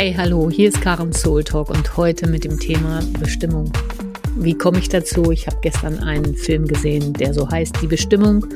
Hey, 0.00 0.14
hallo, 0.14 0.48
hier 0.48 0.70
ist 0.70 0.80
Karen 0.80 1.12
Soul 1.12 1.44
Talk 1.44 1.68
und 1.68 1.98
heute 1.98 2.26
mit 2.26 2.44
dem 2.44 2.58
Thema 2.58 3.02
Bestimmung. 3.18 3.70
Wie 4.34 4.54
komme 4.54 4.78
ich 4.78 4.88
dazu? 4.88 5.30
Ich 5.30 5.46
habe 5.46 5.58
gestern 5.60 5.98
einen 5.98 6.34
Film 6.34 6.66
gesehen, 6.66 7.12
der 7.12 7.34
so 7.34 7.46
heißt 7.46 7.82
Die 7.82 7.86
Bestimmung 7.86 8.46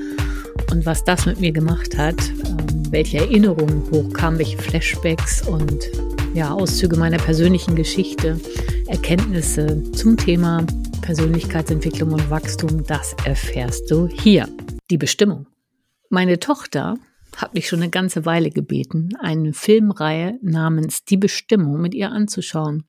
und 0.71 0.87
was 0.87 1.05
das 1.05 1.27
mit 1.27 1.41
mir 1.41 1.53
gemacht 1.53 1.99
hat, 1.99 2.17
ähm, 2.47 2.91
welche 2.91 3.19
Erinnerungen 3.19 3.83
hochkamen, 3.91 4.39
welche 4.39 4.57
Flashbacks 4.57 5.47
und 5.47 5.91
ja, 6.33 6.51
Auszüge 6.51 6.97
meiner 6.97 7.19
persönlichen 7.19 7.77
Geschichte, 7.77 8.41
Erkenntnisse 8.87 9.83
zum 9.93 10.17
Thema 10.17 10.65
Persönlichkeitsentwicklung 11.03 12.13
und 12.13 12.31
Wachstum, 12.31 12.85
das 12.87 13.15
erfährst 13.27 13.91
du 13.91 14.07
hier. 14.07 14.49
Die 14.91 14.97
Bestimmung. 14.97 15.47
Meine 16.09 16.39
Tochter 16.39 16.95
hat 17.37 17.55
mich 17.55 17.69
schon 17.69 17.81
eine 17.81 17.91
ganze 17.91 18.25
Weile 18.27 18.51
gebeten, 18.51 19.11
eine 19.21 19.53
Filmreihe 19.53 20.39
namens 20.43 21.05
Die 21.05 21.17
Bestimmung 21.17 21.81
mit 21.81 21.95
ihr 21.95 22.11
anzuschauen. 22.11 22.85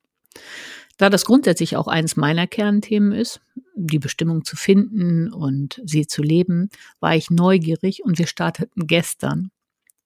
Da 0.98 1.10
das 1.10 1.26
grundsätzlich 1.26 1.76
auch 1.76 1.88
eines 1.88 2.16
meiner 2.16 2.48
Kernthemen 2.48 3.12
ist, 3.12 3.42
die 3.76 4.00
Bestimmung 4.00 4.46
zu 4.46 4.56
finden 4.56 5.32
und 5.32 5.82
sie 5.84 6.08
zu 6.08 6.24
leben, 6.24 6.70
war 7.00 7.16
ich 7.16 7.30
neugierig 7.30 8.04
und 8.04 8.18
wir 8.18 8.28
starteten 8.28 8.88
gestern 8.88 9.52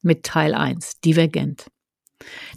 mit 0.02 0.24
Teil 0.24 0.56
1, 0.56 1.00
Divergent. 1.02 1.68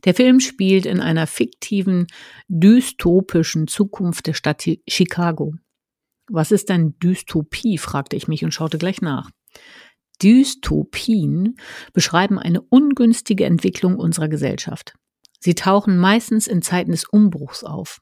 Der 0.05 0.15
Film 0.15 0.41
spielt 0.41 0.87
in 0.87 1.01
einer 1.01 1.27
fiktiven, 1.27 2.07
dystopischen 2.49 3.69
Zukunft 3.69 4.27
der 4.27 4.35
Stadt 4.35 4.65
Chicago. 4.89 5.55
Was 6.29 6.53
ist 6.53 6.69
denn 6.69 6.99
Dystopie? 7.01 7.79
fragte 7.79 8.17
ich 8.17 8.29
mich 8.29 8.45
und 8.45 8.53
schaute 8.53 8.79
gleich 8.79 9.03
nach. 9.03 9.31
Dystopien 10.21 11.57
beschreiben 11.93 12.39
eine 12.39 12.61
ungünstige 12.61 13.45
Entwicklung 13.45 13.97
unserer 13.97 14.29
Gesellschaft. 14.29 14.95
Sie 15.41 15.55
tauchen 15.55 15.99
meistens 15.99 16.47
in 16.47 16.63
Zeiten 16.63 16.93
des 16.93 17.05
Umbruchs 17.05 17.65
auf. 17.65 18.01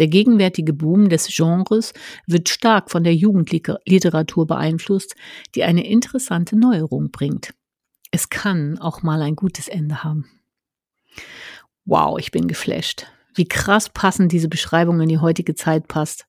Der 0.00 0.08
gegenwärtige 0.08 0.72
Boom 0.72 1.08
des 1.08 1.28
Genres 1.28 1.92
wird 2.26 2.48
stark 2.48 2.90
von 2.90 3.04
der 3.04 3.14
Jugendliteratur 3.14 4.46
beeinflusst, 4.46 5.14
die 5.54 5.62
eine 5.62 5.86
interessante 5.86 6.58
Neuerung 6.58 7.10
bringt. 7.10 7.52
Es 8.10 8.30
kann 8.30 8.78
auch 8.78 9.02
mal 9.02 9.22
ein 9.22 9.36
gutes 9.36 9.68
Ende 9.68 10.02
haben. 10.02 10.26
Wow, 11.84 12.18
ich 12.18 12.30
bin 12.30 12.48
geflasht. 12.48 13.06
Wie 13.34 13.44
krass 13.44 13.88
passend 13.88 14.32
diese 14.32 14.48
Beschreibung 14.48 15.00
in 15.00 15.08
die 15.08 15.18
heutige 15.18 15.54
Zeit 15.54 15.86
passt. 15.86 16.26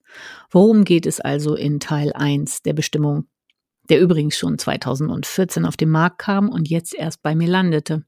Worum 0.49 0.83
geht 0.83 1.05
es 1.05 1.19
also 1.19 1.55
in 1.55 1.79
Teil 1.79 2.13
1 2.13 2.61
der 2.61 2.73
Bestimmung 2.73 3.25
der 3.91 3.99
übrigens 3.99 4.37
schon 4.37 4.57
2014 4.57 5.65
auf 5.65 5.75
den 5.75 5.89
Markt 5.89 6.19
kam 6.19 6.47
und 6.47 6.69
jetzt 6.69 6.95
erst 6.95 7.21
bei 7.21 7.35
mir 7.35 7.49
landete. 7.49 8.05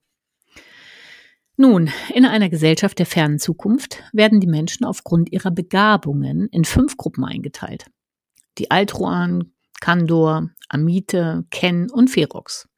Nun, 1.58 1.90
in 2.14 2.26
einer 2.26 2.48
Gesellschaft 2.48 3.00
der 3.00 3.06
fernen 3.06 3.38
Zukunft 3.38 4.02
werden 4.14 4.40
die 4.40 4.48
Menschen 4.48 4.86
aufgrund 4.86 5.34
ihrer 5.34 5.52
Begabungen 5.52 6.48
in 6.48 6.64
fünf 6.64 6.96
Gruppen 6.96 7.26
eingeteilt. 7.26 7.88
Die 8.60 8.72
Altruan, 8.72 9.52
Kandor, 9.82 10.50
Amite, 10.70 11.44
Ken 11.52 11.92
und 11.92 12.10
Ferox. 12.10 12.70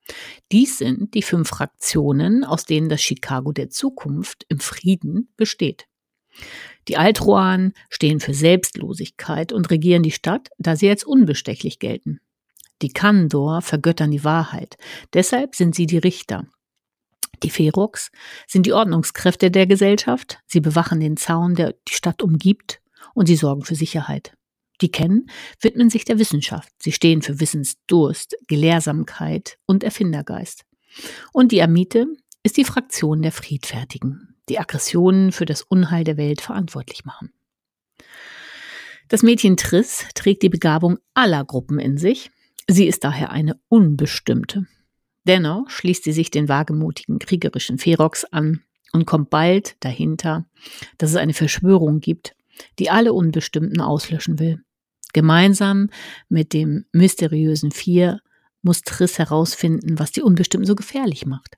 Dies 0.52 0.80
sind 0.80 1.14
die 1.14 1.22
fünf 1.22 1.50
Fraktionen, 1.50 2.44
aus 2.44 2.66
denen 2.66 2.90
das 2.90 3.02
Chicago 3.02 3.52
der 3.52 3.70
Zukunft 3.70 4.46
im 4.50 4.60
Frieden 4.60 5.32
besteht. 5.38 5.86
Die 6.88 6.98
Altruan 6.98 7.74
stehen 7.90 8.20
für 8.20 8.34
Selbstlosigkeit 8.34 9.54
und 9.54 9.70
regieren 9.70 10.02
die 10.02 10.12
Stadt, 10.12 10.50
da 10.58 10.76
sie 10.76 10.90
als 10.90 11.04
unbestechlich 11.04 11.78
gelten. 11.78 12.20
Die 12.82 12.90
Kandor 12.90 13.62
vergöttern 13.62 14.12
die 14.12 14.24
Wahrheit. 14.24 14.78
Deshalb 15.14 15.56
sind 15.56 15.76
sie 15.76 15.86
die 15.86 15.98
Richter. 15.98 16.46
Die 17.44 17.50
Ferox 17.50 18.12
sind 18.48 18.66
die 18.66 18.74
Ordnungskräfte 18.74 19.52
der 19.52 19.68
Gesellschaft. 19.68 20.40
Sie 20.46 20.62
bewachen 20.62 21.00
den 21.00 21.18
Zaun, 21.18 21.56
der 21.56 21.74
die 21.88 21.94
Stadt 21.94 22.22
umgibt, 22.22 22.82
und 23.14 23.28
sie 23.28 23.36
sorgen 23.36 23.64
für 23.64 23.76
Sicherheit. 23.76 24.34
Die 24.82 24.92
Ken 24.92 25.30
widmen 25.62 25.90
sich 25.90 26.04
der 26.06 26.20
Wissenschaft. 26.20 26.70
Sie 26.80 26.92
stehen 26.92 27.22
für 27.22 27.40
Wissensdurst, 27.40 28.36
Gelehrsamkeit 28.48 29.58
und 29.66 29.84
Erfindergeist. 29.84 30.66
Und 31.32 31.52
die 31.52 31.62
Amite 31.62 32.08
ist 32.44 32.58
die 32.58 32.66
Fraktion 32.66 33.22
der 33.22 33.32
Friedfertigen, 33.32 34.36
die 34.50 34.60
Aggressionen 34.60 35.32
für 35.32 35.46
das 35.46 35.62
Unheil 35.62 36.04
der 36.04 36.18
Welt 36.18 36.42
verantwortlich 36.42 37.06
machen. 37.06 37.32
Das 39.08 39.24
Mädchen 39.24 39.56
Triss 39.56 40.06
trägt 40.16 40.42
die 40.44 40.50
Begabung 40.50 40.98
aller 41.14 41.46
Gruppen 41.46 41.80
in 41.80 41.98
sich 41.98 42.32
Sie 42.68 42.88
ist 42.88 43.04
daher 43.04 43.32
eine 43.32 43.60
unbestimmte. 43.70 44.66
Dennoch 45.28 45.70
schließt 45.70 46.04
sie 46.04 46.12
sich 46.12 46.32
den 46.32 46.50
wagemutigen 46.50 47.20
kriegerischen 47.20 47.78
Ferox 47.78 48.26
an 48.26 48.62
und 48.94 49.06
kommt 49.06 49.30
bald 49.30 49.76
dahinter, 49.84 50.46
dass 50.98 51.12
es 51.12 51.16
eine 51.16 51.34
Verschwörung 51.34 52.00
gibt, 52.00 52.36
die 52.80 52.90
alle 52.90 53.14
Unbestimmten 53.14 53.82
auslöschen 53.82 54.40
will. 54.40 54.62
Gemeinsam 55.14 55.90
mit 56.30 56.54
dem 56.54 56.86
mysteriösen 56.92 57.72
Vier 57.72 58.20
muss 58.62 58.82
Triss 58.82 59.20
herausfinden, 59.20 60.00
was 60.00 60.12
die 60.12 60.22
Unbestimmten 60.22 60.68
so 60.68 60.76
gefährlich 60.76 61.26
macht, 61.26 61.58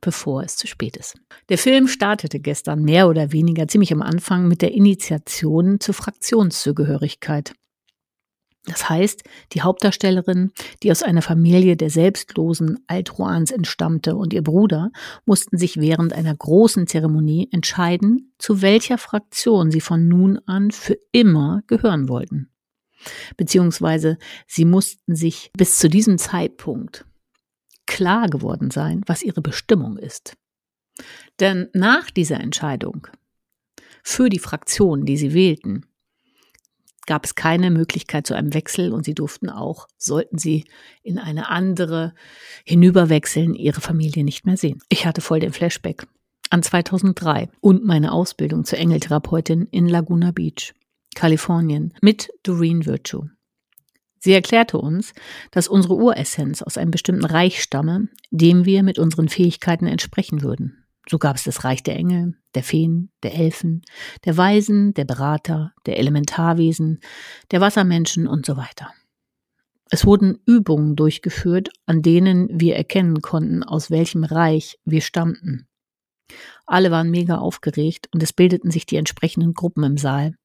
bevor 0.00 0.42
es 0.42 0.56
zu 0.56 0.66
spät 0.66 0.96
ist. 0.96 1.16
Der 1.48 1.58
Film 1.58 1.88
startete 1.88 2.40
gestern 2.40 2.82
mehr 2.82 3.08
oder 3.08 3.32
weniger 3.32 3.68
ziemlich 3.68 3.92
am 3.92 4.02
Anfang 4.02 4.48
mit 4.48 4.62
der 4.62 4.72
Initiation 4.72 5.80
zur 5.80 5.94
Fraktionszugehörigkeit. 5.94 7.52
Das 8.66 8.90
heißt, 8.90 9.22
die 9.52 9.62
Hauptdarstellerin, 9.62 10.52
die 10.82 10.90
aus 10.90 11.02
einer 11.02 11.22
Familie 11.22 11.76
der 11.76 11.88
selbstlosen 11.88 12.78
Altruans 12.86 13.50
entstammte, 13.50 14.16
und 14.16 14.34
ihr 14.34 14.42
Bruder 14.42 14.90
mussten 15.24 15.56
sich 15.56 15.78
während 15.78 16.12
einer 16.12 16.34
großen 16.34 16.86
Zeremonie 16.86 17.48
entscheiden, 17.52 18.34
zu 18.38 18.60
welcher 18.60 18.98
Fraktion 18.98 19.70
sie 19.70 19.80
von 19.80 20.08
nun 20.08 20.38
an 20.46 20.70
für 20.70 20.98
immer 21.12 21.62
gehören 21.66 22.08
wollten. 22.08 22.50
Beziehungsweise 23.38 24.18
sie 24.46 24.66
mussten 24.66 25.16
sich 25.16 25.50
bis 25.56 25.78
zu 25.78 25.88
diesem 25.88 26.18
Zeitpunkt 26.18 27.06
klar 27.86 28.28
geworden 28.28 28.70
sein, 28.70 29.00
was 29.06 29.22
ihre 29.22 29.40
Bestimmung 29.40 29.96
ist. 29.96 30.36
Denn 31.40 31.68
nach 31.72 32.10
dieser 32.10 32.40
Entscheidung 32.40 33.06
für 34.02 34.28
die 34.28 34.38
Fraktion, 34.38 35.06
die 35.06 35.16
sie 35.16 35.32
wählten, 35.32 35.86
gab 37.10 37.24
es 37.24 37.34
keine 37.34 37.72
Möglichkeit 37.72 38.24
zu 38.24 38.34
einem 38.34 38.54
Wechsel 38.54 38.92
und 38.92 39.04
sie 39.04 39.16
durften 39.16 39.50
auch, 39.50 39.88
sollten 39.98 40.38
sie 40.38 40.66
in 41.02 41.18
eine 41.18 41.48
andere 41.50 42.14
hinüberwechseln, 42.64 43.56
ihre 43.56 43.80
Familie 43.80 44.22
nicht 44.22 44.46
mehr 44.46 44.56
sehen. 44.56 44.80
Ich 44.88 45.06
hatte 45.06 45.20
voll 45.20 45.40
den 45.40 45.52
Flashback 45.52 46.06
an 46.50 46.62
2003 46.62 47.48
und 47.60 47.84
meine 47.84 48.12
Ausbildung 48.12 48.64
zur 48.64 48.78
Engeltherapeutin 48.78 49.66
in 49.72 49.88
Laguna 49.88 50.30
Beach, 50.30 50.72
Kalifornien, 51.16 51.94
mit 52.00 52.30
Doreen 52.44 52.86
Virtue. 52.86 53.28
Sie 54.20 54.32
erklärte 54.32 54.78
uns, 54.78 55.12
dass 55.50 55.66
unsere 55.66 55.96
Uressenz 55.96 56.62
aus 56.62 56.78
einem 56.78 56.92
bestimmten 56.92 57.24
Reich 57.24 57.60
stamme, 57.60 58.06
dem 58.30 58.66
wir 58.66 58.84
mit 58.84 59.00
unseren 59.00 59.28
Fähigkeiten 59.28 59.88
entsprechen 59.88 60.42
würden. 60.42 60.79
So 61.10 61.18
gab 61.18 61.34
es 61.34 61.42
das 61.42 61.64
Reich 61.64 61.82
der 61.82 61.96
Engel, 61.96 62.36
der 62.54 62.62
Feen, 62.62 63.10
der 63.24 63.34
Elfen, 63.34 63.82
der 64.24 64.36
Weisen, 64.36 64.94
der 64.94 65.04
Berater, 65.04 65.72
der 65.84 65.98
Elementarwesen, 65.98 67.00
der 67.50 67.60
Wassermenschen 67.60 68.28
und 68.28 68.46
so 68.46 68.56
weiter. 68.56 68.92
Es 69.90 70.06
wurden 70.06 70.38
Übungen 70.46 70.94
durchgeführt, 70.94 71.70
an 71.84 72.02
denen 72.02 72.48
wir 72.60 72.76
erkennen 72.76 73.22
konnten, 73.22 73.64
aus 73.64 73.90
welchem 73.90 74.22
Reich 74.22 74.78
wir 74.84 75.00
stammten. 75.00 75.66
Alle 76.64 76.92
waren 76.92 77.10
mega 77.10 77.38
aufgeregt 77.38 78.08
und 78.14 78.22
es 78.22 78.32
bildeten 78.32 78.70
sich 78.70 78.86
die 78.86 78.94
entsprechenden 78.94 79.52
Gruppen 79.52 79.82
im 79.82 79.98
Saal. 79.98 80.36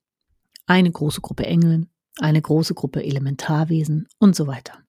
Eine 0.66 0.90
große 0.90 1.22
Gruppe 1.22 1.46
Engel, 1.46 1.86
eine 2.18 2.42
große 2.42 2.74
Gruppe 2.74 3.03
Elementarwesen 3.03 4.08
und 4.18 4.36
so 4.36 4.47
weiter. 4.47 4.80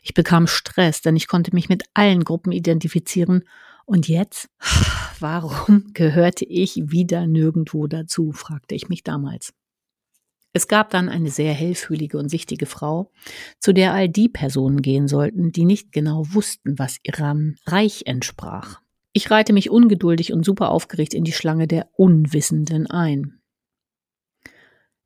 Ich 0.00 0.14
bekam 0.14 0.46
Stress, 0.46 1.02
denn 1.02 1.16
ich 1.16 1.28
konnte 1.28 1.54
mich 1.54 1.68
mit 1.68 1.84
allen 1.92 2.24
Gruppen 2.24 2.52
identifizieren 2.52 3.44
und 3.86 4.08
jetzt, 4.08 4.48
warum 5.20 5.92
gehörte 5.94 6.44
ich 6.44 6.90
wieder 6.90 7.26
nirgendwo 7.26 7.86
dazu, 7.86 8.32
fragte 8.32 8.74
ich 8.74 8.88
mich 8.88 9.02
damals. 9.02 9.54
Es 10.52 10.68
gab 10.68 10.90
dann 10.90 11.08
eine 11.08 11.30
sehr 11.30 11.52
hellfühlige 11.52 12.18
und 12.18 12.28
sichtige 12.28 12.66
Frau, 12.66 13.12
zu 13.60 13.72
der 13.72 13.92
all 13.92 14.08
die 14.08 14.28
Personen 14.28 14.82
gehen 14.82 15.06
sollten, 15.06 15.52
die 15.52 15.64
nicht 15.64 15.92
genau 15.92 16.24
wussten, 16.32 16.78
was 16.78 16.98
ihrem 17.02 17.56
Reich 17.66 18.02
entsprach. 18.06 18.80
Ich 19.12 19.30
reihte 19.30 19.52
mich 19.52 19.70
ungeduldig 19.70 20.32
und 20.32 20.44
super 20.44 20.70
aufgeregt 20.70 21.14
in 21.14 21.24
die 21.24 21.32
Schlange 21.32 21.66
der 21.66 21.88
Unwissenden 21.92 22.86
ein. 22.86 23.40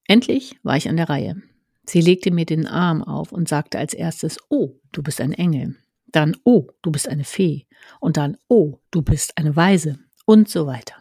Endlich 0.07 0.57
war 0.63 0.77
ich 0.77 0.89
an 0.89 0.97
der 0.97 1.09
Reihe. 1.09 1.43
Sie 1.85 2.01
legte 2.01 2.31
mir 2.31 2.47
den 2.47 2.67
Arm 2.67 3.03
auf 3.03 3.33
und 3.33 3.49
sagte 3.49 3.79
als 3.79 3.95
erstes, 3.95 4.39
Oh, 4.49 4.77
du 4.93 5.03
bist 5.03 5.21
ein 5.21 5.33
Engel 5.33 5.77
dann 6.13 6.37
oh, 6.45 6.69
du 6.83 6.91
bist 6.91 7.09
eine 7.09 7.25
Fee 7.25 7.67
und 8.01 8.17
dann 8.17 8.37
oh, 8.49 8.79
du 8.91 9.03
bist 9.03 9.37
eine 9.39 9.57
Weise 9.57 9.99
und 10.27 10.49
so 10.49 10.67
weiter. 10.67 10.95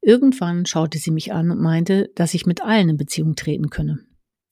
Irgendwann 0.00 0.66
schaute 0.66 0.98
sie 0.98 1.10
mich 1.10 1.32
an 1.32 1.50
und 1.50 1.60
meinte, 1.60 2.10
dass 2.14 2.34
ich 2.34 2.46
mit 2.46 2.62
allen 2.62 2.90
in 2.90 2.96
Beziehung 2.96 3.34
treten 3.34 3.70
könne. 3.70 4.06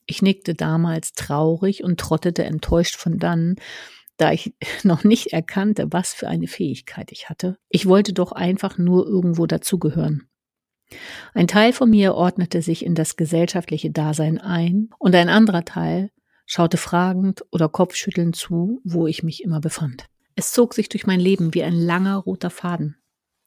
Ich 0.06 0.20
nickte 0.20 0.54
damals 0.54 1.12
traurig 1.12 1.84
und 1.84 2.00
trottete 2.00 2.44
enttäuscht 2.44 2.96
von 2.96 3.18
dann, 3.18 3.56
da 4.16 4.32
ich 4.32 4.54
noch 4.82 5.04
nicht 5.04 5.32
erkannte, 5.32 5.92
was 5.92 6.12
für 6.12 6.28
eine 6.28 6.48
Fähigkeit 6.48 7.12
ich 7.12 7.28
hatte. 7.28 7.56
Ich 7.68 7.86
wollte 7.86 8.12
doch 8.12 8.32
einfach 8.32 8.78
nur 8.78 9.06
irgendwo 9.06 9.46
dazugehören. 9.46 10.28
Ein 11.32 11.48
Teil 11.48 11.72
von 11.72 11.88
mir 11.88 12.14
ordnete 12.14 12.60
sich 12.60 12.84
in 12.84 12.94
das 12.94 13.16
gesellschaftliche 13.16 13.90
Dasein 13.90 14.38
ein 14.38 14.90
und 14.98 15.14
ein 15.14 15.28
anderer 15.28 15.64
Teil 15.64 16.10
schaute 16.46 16.76
fragend 16.76 17.44
oder 17.50 17.68
kopfschüttelnd 17.68 18.36
zu, 18.36 18.80
wo 18.84 19.06
ich 19.06 19.22
mich 19.22 19.42
immer 19.42 19.60
befand. 19.60 20.06
Es 20.36 20.52
zog 20.52 20.74
sich 20.74 20.88
durch 20.88 21.06
mein 21.06 21.20
Leben 21.20 21.54
wie 21.54 21.62
ein 21.62 21.74
langer 21.74 22.16
roter 22.16 22.50
Faden. 22.50 22.96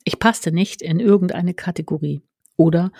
Ich 0.03 0.19
passte 0.19 0.51
nicht 0.51 0.81
in 0.81 0.99
irgendeine 0.99 1.53
Kategorie. 1.53 2.21
Oder, 2.55 2.91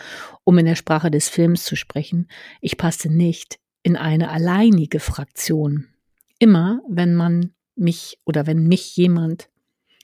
um 0.43 0.57
in 0.57 0.65
der 0.65 0.75
Sprache 0.75 1.09
des 1.09 1.29
Films 1.29 1.63
zu 1.63 1.75
sprechen, 1.75 2.27
ich 2.61 2.77
passte 2.77 3.09
nicht 3.09 3.59
in 3.81 3.95
eine 3.95 4.29
alleinige 4.29 4.99
Fraktion. 4.99 5.87
Immer, 6.37 6.81
wenn 6.87 7.15
man 7.15 7.53
mich 7.75 8.19
oder 8.25 8.45
wenn 8.45 8.67
mich 8.67 8.95
jemand 8.95 9.49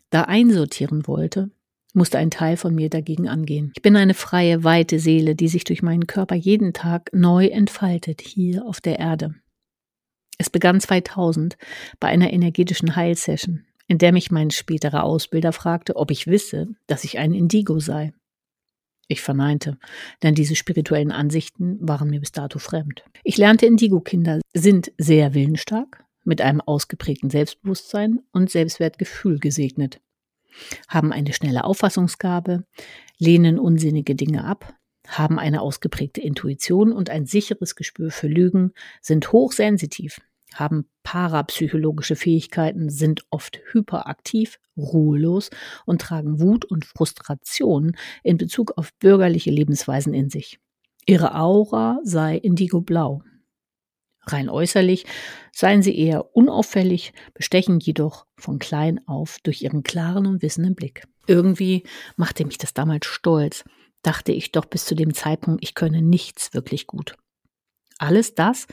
da 0.10 0.24
einsortieren 0.24 1.06
wollte, 1.08 1.52
musste 1.94 2.18
ein 2.18 2.32
Teil 2.32 2.58
von 2.58 2.74
mir 2.74 2.90
dagegen 2.90 3.28
angehen. 3.28 3.72
Ich 3.76 3.82
bin 3.82 3.96
eine 3.96 4.16
freie, 4.16 4.64
weite 4.64 4.98
Seele, 4.98 5.36
die 5.36 5.48
sich 5.48 5.64
durch 5.64 5.84
meinen 5.84 6.08
Körper 6.08 6.36
jeden 6.36 6.74
Tag 6.74 7.10
neu 7.14 7.48
entfaltet 7.48 8.22
hier 8.22 8.66
auf 8.66 8.82
der 8.82 8.98
Erde. 9.00 9.36
Es 10.44 10.50
begann 10.50 10.82
2000 10.82 11.58
bei 12.02 12.10
einer 12.10 12.34
energetischen 12.34 12.98
Heilsession, 12.98 13.64
in 13.88 13.98
der 13.98 14.12
mich 14.12 14.30
mein 14.30 14.52
späterer 14.52 15.06
Ausbilder 15.06 15.54
fragte, 15.54 15.96
ob 15.96 16.12
ich 16.12 16.28
wisse, 16.28 16.68
dass 16.86 17.06
ich 17.06 17.18
ein 17.18 17.34
Indigo 17.34 17.80
sei. 17.80 18.12
Ich 19.08 19.22
verneinte, 19.22 19.78
denn 20.22 20.36
diese 20.36 20.58
spirituellen 20.58 21.14
Ansichten 21.14 21.78
waren 21.80 22.10
mir 22.10 22.20
bis 22.20 22.34
dato 22.34 22.60
fremd. 22.60 23.06
Ich 23.24 23.38
lernte, 23.38 23.66
Indigo-Kinder 23.68 24.42
sind 24.54 24.92
sehr 24.98 25.34
willensstark, 25.34 26.04
mit 26.26 26.42
einem 26.42 26.60
ausgeprägten 26.60 27.30
Selbstbewusstsein 27.30 28.20
und 28.34 28.50
Selbstwertgefühl 28.50 29.40
gesegnet, 29.40 30.02
haben 30.90 31.14
eine 31.14 31.32
schnelle 31.32 31.64
Auffassungsgabe, 31.64 32.66
lehnen 33.18 33.60
unsinnige 33.60 34.14
Dinge 34.14 34.44
ab, 34.44 34.76
haben 35.08 35.40
eine 35.40 35.62
ausgeprägte 35.62 36.20
Intuition 36.20 36.92
und 36.92 37.10
ein 37.10 37.26
sicheres 37.26 37.76
Gespür 37.76 38.12
für 38.12 38.28
Lügen, 38.28 38.74
sind 39.02 39.32
hochsensitiv, 39.32 40.20
haben 40.56 40.90
parapsychologische 41.04 42.16
Fähigkeiten, 42.16 42.90
sind 42.90 43.26
oft 43.30 43.60
hyperaktiv, 43.72 44.60
ruhelos 44.78 45.50
und 45.86 46.02
tragen 46.02 46.40
Wut 46.40 46.66
und 46.66 46.86
Frustration 46.86 47.96
in 48.24 48.38
Bezug 48.38 48.78
auf 48.78 48.94
bürgerliche 49.00 49.52
Lebensweisen 49.52 50.14
in 50.14 50.30
sich. 50.30 50.60
Ihre 51.06 51.36
Aura 51.36 52.00
sei 52.04 52.38
indigoblau. 52.38 53.24
Rein 54.26 54.50
äußerlich 54.50 55.06
seien 55.52 55.82
sie 55.82 55.98
eher 55.98 56.36
unauffällig, 56.36 57.14
bestechen 57.34 57.80
jedoch 57.80 58.26
von 58.38 58.58
klein 58.58 59.06
auf 59.06 59.38
durch 59.44 59.62
ihren 59.62 59.84
klaren 59.84 60.26
und 60.26 60.42
wissenden 60.42 60.76
Blick. 60.76 61.04
Irgendwie 61.28 61.84
machte 62.16 62.46
mich 62.46 62.58
das 62.58 62.74
damals 62.74 63.06
stolz, 63.06 63.66
dachte 64.02 64.32
ich 64.32 64.52
doch 64.52 64.66
bis 64.66 64.86
zu 64.86 64.96
dem 64.96 65.14
Zeitpunkt, 65.14 65.64
ich 65.64 65.76
könne 65.76 66.02
nichts 66.02 66.54
wirklich 66.54 66.88
gut. 66.88 67.16
Alles 67.98 68.34
das, 68.34 68.68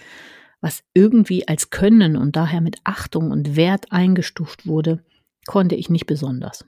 was 0.60 0.82
irgendwie 0.94 1.48
als 1.48 1.70
Können 1.70 2.16
und 2.16 2.36
daher 2.36 2.60
mit 2.60 2.78
Achtung 2.84 3.30
und 3.30 3.56
Wert 3.56 3.92
eingestuft 3.92 4.66
wurde, 4.66 5.02
konnte 5.46 5.74
ich 5.74 5.90
nicht 5.90 6.06
besonders. 6.06 6.64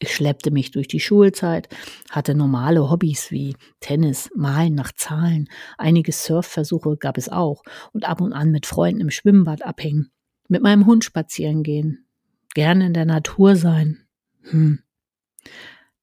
Ich 0.00 0.14
schleppte 0.14 0.52
mich 0.52 0.70
durch 0.70 0.86
die 0.86 1.00
Schulzeit, 1.00 1.68
hatte 2.10 2.34
normale 2.34 2.88
Hobbys 2.88 3.32
wie 3.32 3.56
Tennis, 3.80 4.30
Malen 4.36 4.74
nach 4.76 4.92
Zahlen, 4.92 5.48
einige 5.76 6.12
Surfversuche 6.12 6.96
gab 6.96 7.18
es 7.18 7.28
auch 7.28 7.64
und 7.92 8.08
ab 8.08 8.20
und 8.20 8.32
an 8.32 8.52
mit 8.52 8.66
Freunden 8.66 9.00
im 9.00 9.10
Schwimmbad 9.10 9.62
abhängen, 9.62 10.10
mit 10.48 10.62
meinem 10.62 10.86
Hund 10.86 11.04
spazieren 11.04 11.64
gehen, 11.64 12.06
gerne 12.54 12.86
in 12.86 12.94
der 12.94 13.06
Natur 13.06 13.56
sein. 13.56 14.06
Hm. 14.42 14.82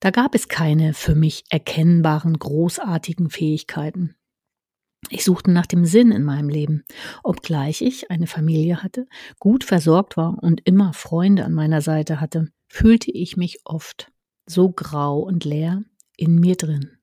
Da 0.01 0.11
gab 0.11 0.35
es 0.35 0.49
keine 0.49 0.93
für 0.93 1.15
mich 1.15 1.45
erkennbaren, 1.49 2.37
großartigen 2.37 3.29
Fähigkeiten. 3.29 4.15
Ich 5.09 5.23
suchte 5.23 5.51
nach 5.51 5.65
dem 5.65 5.85
Sinn 5.85 6.11
in 6.11 6.23
meinem 6.23 6.49
Leben, 6.49 6.83
obgleich 7.23 7.81
ich 7.81 8.09
eine 8.09 8.27
Familie 8.27 8.81
hatte, 8.81 9.07
gut 9.39 9.63
versorgt 9.63 10.17
war 10.17 10.41
und 10.41 10.61
immer 10.65 10.93
Freunde 10.93 11.45
an 11.45 11.53
meiner 11.53 11.81
Seite 11.81 12.19
hatte, 12.19 12.49
fühlte 12.67 13.11
ich 13.11 13.37
mich 13.37 13.59
oft 13.65 14.11
so 14.47 14.71
grau 14.71 15.19
und 15.19 15.45
leer 15.45 15.83
in 16.17 16.39
mir 16.39 16.55
drin. 16.55 16.97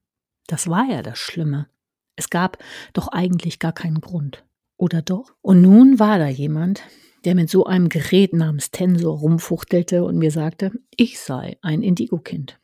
Das 0.47 0.69
war 0.69 0.85
ja 0.91 1.03
das 1.03 1.19
Schlimme. 1.19 1.69
Es 2.17 2.29
gab 2.29 2.59
doch 2.93 3.09
eigentlich 3.09 3.59
gar 3.59 3.73
keinen 3.73 4.01
Grund. 4.01 4.45
Oder 4.77 5.01
doch? 5.01 5.35
Und 5.41 5.63
nun 5.63 5.99
war 5.99 6.19
da 6.19 6.27
jemand, 6.27 6.83
der 7.25 7.37
mit 7.37 7.49
so 7.49 7.67
einem 7.67 7.89
Gerät 7.89 8.33
namens 8.33 8.73
Tensor 8.73 9.19
rumfuchtelte 9.19 10.03
und 10.03 10.19
mir 10.19 10.33
sagte, 10.33 10.73
ich 10.97 11.21
sei 11.21 11.57
ein 11.63 11.83
Indigo-Kind. 11.83 12.59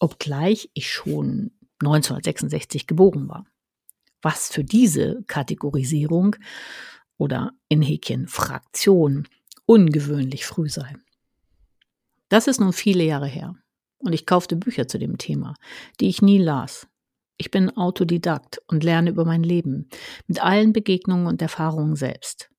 Obgleich 0.00 0.70
ich 0.74 0.90
schon 0.90 1.52
1966 1.80 2.86
geboren 2.88 3.28
war 3.28 3.46
was 4.22 4.48
für 4.48 4.64
diese 4.64 5.22
Kategorisierung 5.26 6.36
oder 7.16 7.52
in 7.68 7.82
Häkchen 7.82 8.28
Fraktion 8.28 9.28
ungewöhnlich 9.66 10.46
früh 10.46 10.68
sei. 10.68 10.96
Das 12.28 12.46
ist 12.46 12.60
nun 12.60 12.72
viele 12.72 13.04
Jahre 13.04 13.26
her 13.26 13.54
und 13.98 14.12
ich 14.12 14.26
kaufte 14.26 14.56
Bücher 14.56 14.88
zu 14.88 14.98
dem 14.98 15.18
Thema, 15.18 15.54
die 16.00 16.08
ich 16.08 16.22
nie 16.22 16.38
las. 16.38 16.88
Ich 17.36 17.50
bin 17.50 17.76
Autodidakt 17.76 18.60
und 18.68 18.84
lerne 18.84 19.10
über 19.10 19.24
mein 19.24 19.42
Leben 19.42 19.88
mit 20.26 20.42
allen 20.42 20.72
Begegnungen 20.72 21.26
und 21.26 21.40
Erfahrungen 21.40 21.96
selbst. 21.96 22.50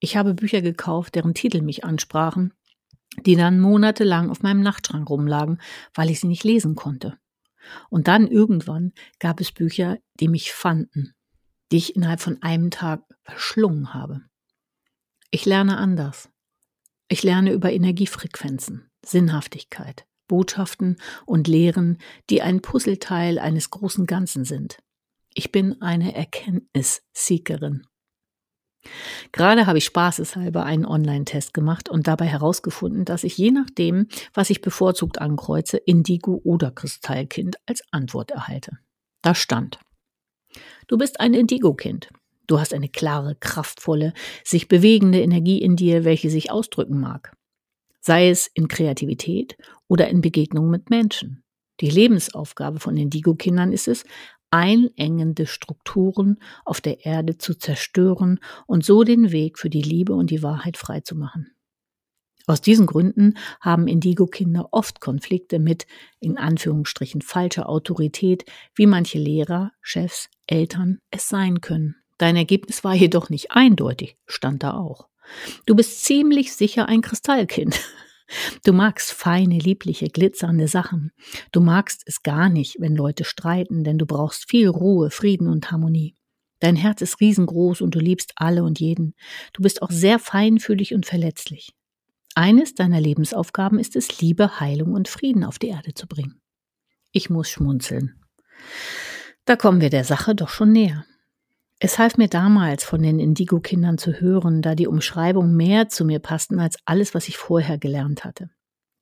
Ich 0.00 0.16
habe 0.16 0.34
Bücher 0.34 0.62
gekauft, 0.62 1.14
deren 1.14 1.34
Titel 1.34 1.62
mich 1.62 1.84
ansprachen, 1.84 2.52
die 3.24 3.36
dann 3.36 3.60
monatelang 3.60 4.30
auf 4.30 4.42
meinem 4.42 4.62
Nachtschrank 4.62 5.08
rumlagen, 5.08 5.58
weil 5.94 6.10
ich 6.10 6.20
sie 6.20 6.28
nicht 6.28 6.44
lesen 6.44 6.74
konnte. 6.74 7.18
Und 7.90 8.08
dann 8.08 8.26
irgendwann 8.26 8.92
gab 9.18 9.40
es 9.40 9.52
Bücher, 9.52 9.98
die 10.20 10.28
mich 10.28 10.52
fanden, 10.52 11.14
die 11.72 11.78
ich 11.78 11.96
innerhalb 11.96 12.20
von 12.20 12.42
einem 12.42 12.70
Tag 12.70 13.02
verschlungen 13.22 13.94
habe. 13.94 14.22
Ich 15.30 15.44
lerne 15.44 15.76
anders. 15.78 16.30
Ich 17.08 17.22
lerne 17.22 17.52
über 17.52 17.72
Energiefrequenzen, 17.72 18.90
Sinnhaftigkeit, 19.04 20.06
Botschaften 20.26 20.96
und 21.24 21.46
Lehren, 21.46 21.98
die 22.30 22.42
ein 22.42 22.62
Puzzleteil 22.62 23.38
eines 23.38 23.70
großen 23.70 24.06
Ganzen 24.06 24.44
sind. 24.44 24.78
Ich 25.34 25.52
bin 25.52 25.80
eine 25.82 26.14
Erkenntnisseekerin. 26.14 27.86
Gerade 29.32 29.66
habe 29.66 29.78
ich 29.78 29.84
spaßeshalber 29.84 30.64
einen 30.64 30.86
Online-Test 30.86 31.54
gemacht 31.54 31.88
und 31.88 32.06
dabei 32.06 32.26
herausgefunden, 32.26 33.04
dass 33.04 33.24
ich 33.24 33.36
je 33.38 33.50
nachdem, 33.50 34.08
was 34.34 34.50
ich 34.50 34.60
bevorzugt 34.60 35.20
ankreuze, 35.20 35.76
Indigo 35.76 36.40
oder 36.44 36.70
Kristallkind 36.70 37.56
als 37.66 37.82
Antwort 37.90 38.30
erhalte. 38.30 38.78
Da 39.22 39.34
stand. 39.34 39.78
Du 40.86 40.98
bist 40.98 41.20
ein 41.20 41.34
Indigo-Kind. 41.34 42.10
Du 42.46 42.60
hast 42.60 42.72
eine 42.72 42.88
klare, 42.88 43.34
kraftvolle, 43.34 44.12
sich 44.44 44.68
bewegende 44.68 45.20
Energie 45.20 45.60
in 45.60 45.76
dir, 45.76 46.04
welche 46.04 46.30
sich 46.30 46.50
ausdrücken 46.50 47.00
mag. 47.00 47.32
Sei 48.00 48.30
es 48.30 48.46
in 48.46 48.68
Kreativität 48.68 49.56
oder 49.88 50.08
in 50.08 50.20
Begegnungen 50.20 50.70
mit 50.70 50.90
Menschen. 50.90 51.42
Die 51.80 51.90
Lebensaufgabe 51.90 52.80
von 52.80 52.96
Indigo-Kindern 52.96 53.72
ist 53.72 53.88
es, 53.88 54.04
einengende 54.50 55.46
Strukturen 55.46 56.38
auf 56.64 56.80
der 56.80 57.04
Erde 57.04 57.38
zu 57.38 57.54
zerstören 57.54 58.40
und 58.66 58.84
so 58.84 59.04
den 59.04 59.32
Weg 59.32 59.58
für 59.58 59.70
die 59.70 59.82
Liebe 59.82 60.14
und 60.14 60.30
die 60.30 60.42
Wahrheit 60.42 60.76
freizumachen. 60.76 61.52
Aus 62.48 62.60
diesen 62.60 62.86
Gründen 62.86 63.36
haben 63.60 63.88
Indigo-Kinder 63.88 64.68
oft 64.70 65.00
Konflikte 65.00 65.58
mit, 65.58 65.86
in 66.20 66.38
Anführungsstrichen, 66.38 67.20
falscher 67.20 67.68
Autorität, 67.68 68.44
wie 68.76 68.86
manche 68.86 69.18
Lehrer, 69.18 69.72
Chefs, 69.80 70.30
Eltern 70.46 71.00
es 71.10 71.28
sein 71.28 71.60
können. 71.60 71.96
Dein 72.18 72.36
Ergebnis 72.36 72.84
war 72.84 72.94
jedoch 72.94 73.30
nicht 73.30 73.50
eindeutig, 73.50 74.16
stand 74.26 74.62
da 74.62 74.74
auch. 74.74 75.08
Du 75.66 75.74
bist 75.74 76.04
ziemlich 76.04 76.54
sicher 76.54 76.88
ein 76.88 77.02
Kristallkind. 77.02 77.80
Du 78.64 78.72
magst 78.72 79.12
feine, 79.12 79.58
liebliche, 79.58 80.08
glitzernde 80.08 80.68
Sachen. 80.68 81.12
Du 81.52 81.60
magst 81.60 82.02
es 82.06 82.22
gar 82.22 82.48
nicht, 82.48 82.76
wenn 82.80 82.96
Leute 82.96 83.24
streiten, 83.24 83.84
denn 83.84 83.98
du 83.98 84.06
brauchst 84.06 84.50
viel 84.50 84.68
Ruhe, 84.68 85.10
Frieden 85.10 85.48
und 85.48 85.70
Harmonie. 85.70 86.16
Dein 86.60 86.76
Herz 86.76 87.02
ist 87.02 87.20
riesengroß 87.20 87.80
und 87.82 87.94
du 87.94 87.98
liebst 87.98 88.32
alle 88.36 88.64
und 88.64 88.80
jeden. 88.80 89.14
Du 89.52 89.62
bist 89.62 89.82
auch 89.82 89.90
sehr 89.90 90.18
feinfühlig 90.18 90.94
und 90.94 91.06
verletzlich. 91.06 91.74
Eines 92.34 92.74
deiner 92.74 93.00
Lebensaufgaben 93.00 93.78
ist 93.78 93.96
es, 93.96 94.20
Liebe, 94.20 94.60
Heilung 94.60 94.92
und 94.92 95.08
Frieden 95.08 95.44
auf 95.44 95.58
die 95.58 95.68
Erde 95.68 95.94
zu 95.94 96.06
bringen. 96.06 96.40
Ich 97.12 97.30
muss 97.30 97.48
schmunzeln. 97.48 98.20
Da 99.44 99.56
kommen 99.56 99.80
wir 99.80 99.90
der 99.90 100.04
Sache 100.04 100.34
doch 100.34 100.48
schon 100.48 100.72
näher. 100.72 101.06
Es 101.78 101.98
half 101.98 102.16
mir 102.16 102.28
damals, 102.28 102.84
von 102.84 103.02
den 103.02 103.18
Indigo-Kindern 103.18 103.98
zu 103.98 104.18
hören, 104.18 104.62
da 104.62 104.74
die 104.74 104.86
Umschreibung 104.86 105.54
mehr 105.54 105.88
zu 105.88 106.06
mir 106.06 106.20
passten 106.20 106.58
als 106.58 106.78
alles, 106.86 107.14
was 107.14 107.28
ich 107.28 107.36
vorher 107.36 107.76
gelernt 107.76 108.24
hatte. 108.24 108.48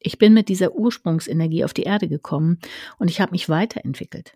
Ich 0.00 0.18
bin 0.18 0.34
mit 0.34 0.48
dieser 0.48 0.74
Ursprungsenergie 0.74 1.64
auf 1.64 1.72
die 1.72 1.84
Erde 1.84 2.08
gekommen 2.08 2.58
und 2.98 3.10
ich 3.10 3.20
habe 3.20 3.30
mich 3.30 3.48
weiterentwickelt. 3.48 4.34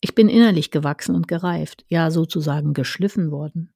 Ich 0.00 0.14
bin 0.14 0.28
innerlich 0.28 0.70
gewachsen 0.70 1.14
und 1.14 1.28
gereift, 1.28 1.84
ja 1.88 2.10
sozusagen 2.10 2.72
geschliffen 2.72 3.30
worden. 3.30 3.72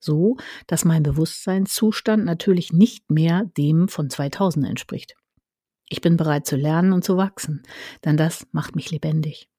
so 0.00 0.36
dass 0.66 0.84
mein 0.84 1.04
Bewusstseinszustand 1.04 2.24
natürlich 2.24 2.72
nicht 2.72 3.10
mehr 3.10 3.44
dem 3.56 3.86
von 3.88 4.10
2000 4.10 4.66
entspricht. 4.66 5.14
Ich 5.88 6.00
bin 6.00 6.16
bereit 6.16 6.46
zu 6.46 6.56
lernen 6.56 6.92
und 6.92 7.04
zu 7.04 7.16
wachsen, 7.16 7.62
denn 8.04 8.16
das 8.16 8.46
macht 8.50 8.74
mich 8.74 8.90
lebendig. 8.90 9.51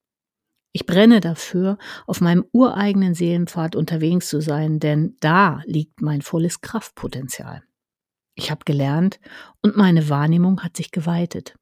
Ich 0.75 0.88
brenne 0.88 1.20
dafür, 1.20 1.77
auf 2.08 2.20
meinem 2.20 2.46
ureigenen 2.51 3.13
Seelenpfad 3.13 3.75
unterwegs 3.75 4.27
zu 4.27 4.42
sein, 4.42 4.80
denn 4.80 5.15
da 5.20 5.62
liegt 5.65 6.01
mein 6.01 6.24
volles 6.24 6.62
Kraftpotenzial. 6.62 7.62
Ich 8.34 8.50
habe 8.50 8.65
gelernt 8.65 9.20
und 9.62 9.77
meine 9.77 10.10
Wahrnehmung 10.10 10.63
hat 10.63 10.75
sich 10.75 10.89
geweitet. 10.89 11.56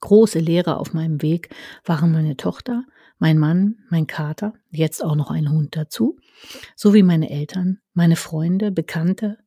Große 0.00 0.40
Lehrer 0.40 0.80
auf 0.80 0.94
meinem 0.94 1.22
Weg 1.22 1.54
waren 1.84 2.10
meine 2.10 2.36
Tochter, 2.36 2.82
mein 3.18 3.38
Mann, 3.38 3.76
mein 3.88 4.08
Kater, 4.08 4.54
jetzt 4.70 5.02
auch 5.02 5.14
noch 5.14 5.30
ein 5.30 5.48
Hund 5.48 5.76
dazu, 5.76 6.18
sowie 6.74 7.04
meine 7.04 7.30
Eltern, 7.30 7.78
meine 7.94 8.16
Freunde, 8.16 8.72
Bekannte, 8.72 9.38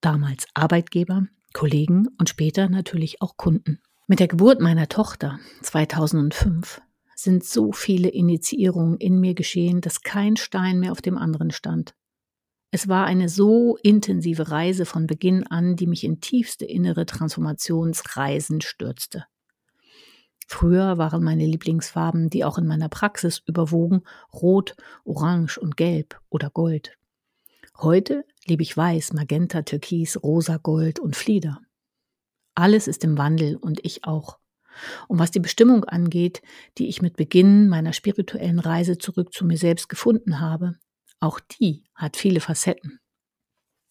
damals 0.00 0.46
Arbeitgeber, 0.54 1.26
Kollegen 1.52 2.06
und 2.18 2.28
später 2.28 2.68
natürlich 2.68 3.20
auch 3.20 3.36
Kunden. 3.36 3.80
Mit 4.06 4.20
der 4.20 4.28
Geburt 4.28 4.60
meiner 4.60 4.88
Tochter 4.88 5.40
2005 5.62 6.80
sind 7.22 7.44
so 7.44 7.72
viele 7.72 8.08
Initiierungen 8.08 8.96
in 8.98 9.20
mir 9.20 9.34
geschehen, 9.34 9.80
dass 9.80 10.02
kein 10.02 10.36
Stein 10.36 10.80
mehr 10.80 10.92
auf 10.92 11.02
dem 11.02 11.18
anderen 11.18 11.50
stand. 11.50 11.94
Es 12.72 12.88
war 12.88 13.04
eine 13.06 13.28
so 13.28 13.76
intensive 13.82 14.50
Reise 14.50 14.86
von 14.86 15.06
Beginn 15.06 15.46
an, 15.46 15.76
die 15.76 15.86
mich 15.86 16.04
in 16.04 16.20
tiefste 16.20 16.64
innere 16.64 17.04
Transformationsreisen 17.04 18.60
stürzte. 18.60 19.24
Früher 20.46 20.98
waren 20.98 21.22
meine 21.22 21.46
Lieblingsfarben, 21.46 22.28
die 22.28 22.44
auch 22.44 22.58
in 22.58 22.66
meiner 22.66 22.88
Praxis 22.88 23.40
überwogen, 23.46 24.02
rot, 24.32 24.74
orange 25.04 25.58
und 25.58 25.76
gelb 25.76 26.20
oder 26.28 26.50
gold. 26.50 26.96
Heute 27.78 28.24
liebe 28.46 28.64
ich 28.64 28.76
weiß, 28.76 29.12
magenta, 29.12 29.62
türkis, 29.62 30.20
rosa, 30.22 30.56
gold 30.56 30.98
und 30.98 31.14
Flieder. 31.14 31.60
Alles 32.56 32.88
ist 32.88 33.04
im 33.04 33.16
Wandel 33.16 33.56
und 33.56 33.84
ich 33.84 34.04
auch. 34.04 34.39
Und 35.08 35.18
was 35.18 35.30
die 35.30 35.40
Bestimmung 35.40 35.84
angeht, 35.84 36.42
die 36.78 36.88
ich 36.88 37.02
mit 37.02 37.16
Beginn 37.16 37.68
meiner 37.68 37.92
spirituellen 37.92 38.58
Reise 38.58 38.98
zurück 38.98 39.32
zu 39.32 39.44
mir 39.44 39.58
selbst 39.58 39.88
gefunden 39.88 40.40
habe, 40.40 40.74
auch 41.20 41.40
die 41.40 41.84
hat 41.94 42.16
viele 42.16 42.40
Facetten. 42.40 43.00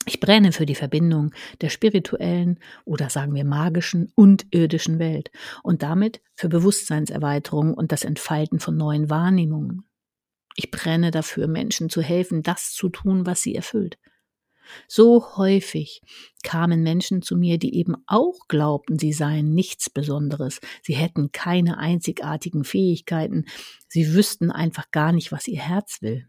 Ich 0.05 0.19
brenne 0.19 0.53
für 0.53 0.65
die 0.65 0.75
Verbindung 0.75 1.31
der 1.61 1.69
spirituellen 1.69 2.59
oder 2.85 3.09
sagen 3.09 3.35
wir 3.35 3.45
magischen 3.45 4.11
und 4.15 4.47
irdischen 4.51 4.97
Welt 4.97 5.29
und 5.61 5.83
damit 5.83 6.21
für 6.35 6.49
Bewusstseinserweiterung 6.49 7.73
und 7.73 7.91
das 7.91 8.05
Entfalten 8.05 8.59
von 8.59 8.75
neuen 8.75 9.09
Wahrnehmungen. 9.09 9.85
Ich 10.55 10.71
brenne 10.71 11.11
dafür, 11.11 11.47
Menschen 11.47 11.89
zu 11.89 12.01
helfen, 12.01 12.41
das 12.41 12.71
zu 12.71 12.89
tun, 12.89 13.25
was 13.25 13.41
sie 13.41 13.53
erfüllt. 13.53 13.99
So 14.87 15.37
häufig 15.37 16.01
kamen 16.43 16.83
Menschen 16.83 17.21
zu 17.21 17.35
mir, 17.35 17.57
die 17.57 17.75
eben 17.75 17.95
auch 18.07 18.47
glaubten, 18.47 18.99
sie 18.99 19.13
seien 19.13 19.53
nichts 19.53 19.89
Besonderes, 19.89 20.59
sie 20.81 20.95
hätten 20.95 21.31
keine 21.31 21.77
einzigartigen 21.77 22.63
Fähigkeiten, 22.63 23.45
sie 23.87 24.13
wüssten 24.13 24.51
einfach 24.51 24.91
gar 24.91 25.11
nicht, 25.11 25.31
was 25.31 25.47
ihr 25.47 25.59
Herz 25.59 26.01
will. 26.01 26.27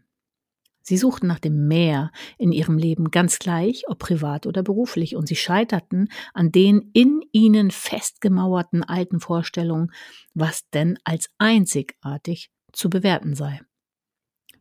Sie 0.83 0.97
suchten 0.97 1.27
nach 1.27 1.39
dem 1.39 1.67
Mehr 1.67 2.11
in 2.37 2.51
ihrem 2.51 2.77
Leben, 2.77 3.11
ganz 3.11 3.37
gleich, 3.39 3.87
ob 3.87 3.99
privat 3.99 4.47
oder 4.47 4.63
beruflich, 4.63 5.15
und 5.15 5.27
sie 5.27 5.35
scheiterten 5.35 6.09
an 6.33 6.51
den 6.51 6.89
in 6.93 7.21
ihnen 7.31 7.71
festgemauerten 7.71 8.83
alten 8.83 9.19
Vorstellungen, 9.19 9.91
was 10.33 10.67
denn 10.71 10.97
als 11.03 11.29
einzigartig 11.37 12.49
zu 12.73 12.89
bewerten 12.89 13.35
sei. 13.35 13.61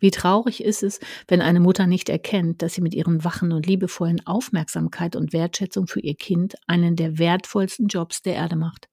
Wie 0.00 0.10
traurig 0.10 0.64
ist 0.64 0.82
es, 0.82 0.98
wenn 1.28 1.42
eine 1.42 1.60
Mutter 1.60 1.86
nicht 1.86 2.08
erkennt, 2.08 2.62
dass 2.62 2.74
sie 2.74 2.80
mit 2.80 2.94
ihren 2.94 3.22
wachen 3.22 3.52
und 3.52 3.66
liebevollen 3.66 4.26
Aufmerksamkeit 4.26 5.14
und 5.14 5.32
Wertschätzung 5.32 5.86
für 5.86 6.00
ihr 6.00 6.14
Kind 6.14 6.56
einen 6.66 6.96
der 6.96 7.18
wertvollsten 7.18 7.86
Jobs 7.86 8.22
der 8.22 8.34
Erde 8.34 8.56
macht. 8.56 8.88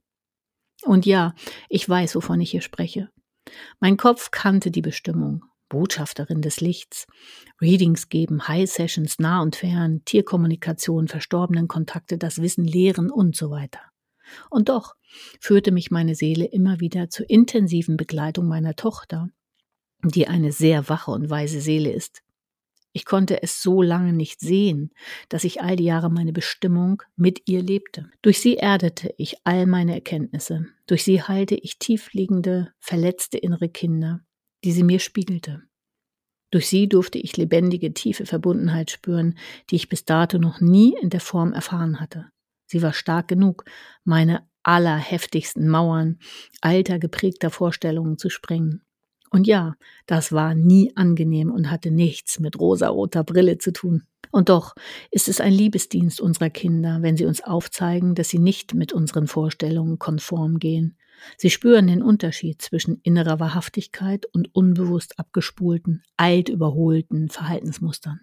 Und 0.84 1.06
ja, 1.06 1.34
ich 1.70 1.88
weiß, 1.88 2.16
wovon 2.16 2.42
ich 2.42 2.52
hier 2.52 2.62
spreche. 2.62 3.10
Mein 3.80 3.98
Kopf 3.98 4.32
kannte 4.32 4.70
die 4.70 4.82
Bestimmung, 4.82 5.46
Botschafterin 5.70 6.42
des 6.42 6.60
Lichts, 6.60 7.08
Readings 7.62 8.10
geben, 8.10 8.48
High 8.48 8.70
Sessions 8.70 9.20
nah 9.20 9.42
und 9.42 9.56
fern, 9.56 10.02
Tierkommunikation, 10.06 11.08
verstorbenen 11.08 11.68
Kontakte, 11.68 12.18
das 12.18 12.42
Wissen 12.42 12.66
lehren 12.66 13.10
und 13.10 13.36
so 13.36 13.50
weiter. 13.50 13.80
Und 14.50 14.68
doch 14.68 14.96
führte 15.40 15.72
mich 15.72 15.90
meine 15.90 16.16
Seele 16.16 16.46
immer 16.46 16.82
wieder 16.82 17.10
zur 17.10 17.30
intensiven 17.30 17.96
Begleitung 17.96 18.48
meiner 18.48 18.76
Tochter, 18.76 19.30
die 20.04 20.28
eine 20.28 20.52
sehr 20.52 20.90
wache 20.90 21.12
und 21.12 21.30
weise 21.30 21.62
Seele 21.62 21.92
ist. 21.92 22.24
Ich 22.94 23.06
konnte 23.06 23.44
es 23.44 23.62
so 23.62 23.82
lange 23.82 24.14
nicht 24.14 24.40
sehen, 24.40 24.92
dass 25.30 25.44
ich 25.44 25.62
all 25.62 25.76
die 25.76 25.84
Jahre 25.84 26.10
meine 26.10 26.34
Bestimmung 26.34 27.04
mit 27.16 27.48
ihr 27.48 27.62
lebte. 27.62 28.10
Durch 28.22 28.40
sie 28.40 28.58
erdete 28.58 29.14
ich 29.18 29.36
all 29.44 29.68
meine 29.68 29.94
Erkenntnisse. 29.94 30.66
Durch 30.88 31.04
sie 31.04 31.22
heilte 31.22 31.56
ich 31.56 31.78
tiefliegende, 31.78 32.72
verletzte 32.80 33.38
innere 33.38 33.70
Kinder 33.70 34.22
die 34.64 34.72
sie 34.72 34.84
mir 34.84 35.00
spiegelte. 35.00 35.64
Durch 36.52 36.68
sie 36.68 36.88
durfte 36.88 37.20
ich 37.20 37.36
lebendige, 37.36 37.94
tiefe 37.94 38.26
Verbundenheit 38.26 38.90
spüren, 38.92 39.38
die 39.70 39.76
ich 39.76 39.90
bis 39.90 40.06
dato 40.06 40.38
noch 40.38 40.62
nie 40.62 40.96
in 41.02 41.10
der 41.10 41.20
Form 41.20 41.54
erfahren 41.54 42.00
hatte. 42.00 42.26
Sie 42.66 42.82
war 42.82 42.94
stark 42.94 43.28
genug, 43.28 43.66
meine 44.04 44.48
allerheftigsten 44.64 45.68
Mauern 45.68 46.20
alter 46.62 47.00
geprägter 47.00 47.50
Vorstellungen 47.50 48.18
zu 48.18 48.30
sprengen. 48.30 48.82
Und 49.30 49.48
ja, 49.48 49.76
das 50.06 50.32
war 50.32 50.56
nie 50.56 50.92
angenehm 50.96 51.52
und 51.52 51.70
hatte 51.70 51.92
nichts 51.92 52.40
mit 52.40 52.60
rosaroter 52.60 53.24
Brille 53.24 53.58
zu 53.58 53.74
tun. 53.74 54.04
Und 54.32 54.50
doch 54.50 54.76
ist 55.12 55.28
es 55.28 55.40
ein 55.40 55.54
Liebesdienst 55.54 56.20
unserer 56.20 56.50
Kinder, 56.50 57.02
wenn 57.02 57.18
sie 57.18 57.26
uns 57.26 57.44
aufzeigen, 57.44 58.16
dass 58.16 58.30
sie 58.30 58.40
nicht 58.40 58.74
mit 58.74 58.94
unseren 58.94 59.28
Vorstellungen 59.28 60.00
konform 60.00 60.60
gehen, 60.60 60.98
Sie 61.38 61.50
spüren 61.50 61.88
den 61.88 62.02
Unterschied 62.02 62.62
zwischen 62.62 63.00
innerer 63.04 63.40
Wahrhaftigkeit 63.40 64.26
und 64.34 64.54
unbewusst 64.54 65.20
abgespulten, 65.20 66.04
alt 66.16 66.50
überholten 66.50 67.30
Verhaltensmustern. 67.30 68.22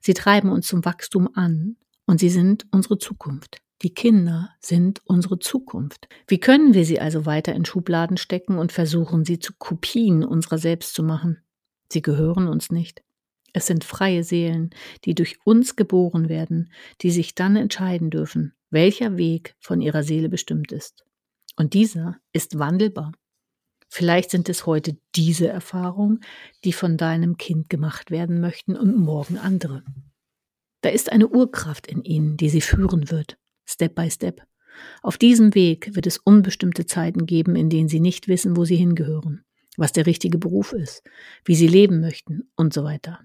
Sie 0.00 0.14
treiben 0.14 0.50
uns 0.50 0.66
zum 0.66 0.84
Wachstum 0.84 1.28
an 1.34 1.76
und 2.06 2.18
sie 2.20 2.30
sind 2.30 2.66
unsere 2.70 2.98
Zukunft. 2.98 3.60
Die 3.82 3.94
Kinder 3.94 4.50
sind 4.60 5.00
unsere 5.04 5.38
Zukunft. 5.38 6.08
Wie 6.26 6.40
können 6.40 6.74
wir 6.74 6.84
sie 6.84 7.00
also 7.00 7.26
weiter 7.26 7.54
in 7.54 7.64
Schubladen 7.64 8.16
stecken 8.16 8.58
und 8.58 8.72
versuchen, 8.72 9.24
sie 9.24 9.38
zu 9.38 9.52
Kopien 9.56 10.24
unserer 10.24 10.58
selbst 10.58 10.94
zu 10.94 11.04
machen? 11.04 11.42
Sie 11.92 12.02
gehören 12.02 12.48
uns 12.48 12.70
nicht. 12.70 13.02
Es 13.52 13.66
sind 13.66 13.84
freie 13.84 14.24
Seelen, 14.24 14.70
die 15.04 15.14
durch 15.14 15.38
uns 15.44 15.76
geboren 15.76 16.28
werden, 16.28 16.72
die 17.02 17.10
sich 17.10 17.34
dann 17.34 17.56
entscheiden 17.56 18.10
dürfen, 18.10 18.52
welcher 18.70 19.16
Weg 19.16 19.54
von 19.60 19.80
ihrer 19.80 20.02
Seele 20.02 20.28
bestimmt 20.28 20.72
ist. 20.72 21.04
Und 21.56 21.74
dieser 21.74 22.16
ist 22.32 22.58
wandelbar. 22.58 23.12
Vielleicht 23.88 24.30
sind 24.30 24.48
es 24.48 24.66
heute 24.66 24.98
diese 25.14 25.48
Erfahrungen, 25.48 26.20
die 26.64 26.72
von 26.72 26.96
deinem 26.96 27.38
Kind 27.38 27.70
gemacht 27.70 28.10
werden 28.10 28.40
möchten 28.40 28.76
und 28.76 28.96
morgen 28.96 29.38
andere. 29.38 29.82
Da 30.82 30.90
ist 30.90 31.10
eine 31.10 31.28
Urkraft 31.28 31.86
in 31.86 32.04
ihnen, 32.04 32.36
die 32.36 32.50
sie 32.50 32.60
führen 32.60 33.10
wird, 33.10 33.38
Step 33.68 33.94
by 33.94 34.10
Step. 34.10 34.42
Auf 35.02 35.18
diesem 35.18 35.54
Weg 35.54 35.94
wird 35.94 36.06
es 36.06 36.18
unbestimmte 36.18 36.86
Zeiten 36.86 37.26
geben, 37.26 37.56
in 37.56 37.68
denen 37.68 37.88
sie 37.88 38.00
nicht 38.00 38.28
wissen, 38.28 38.56
wo 38.56 38.64
sie 38.64 38.76
hingehören, 38.76 39.44
was 39.76 39.92
der 39.92 40.06
richtige 40.06 40.38
Beruf 40.38 40.72
ist, 40.72 41.02
wie 41.44 41.54
sie 41.54 41.68
leben 41.68 42.00
möchten 42.00 42.50
und 42.56 42.72
so 42.72 42.84
weiter. 42.84 43.20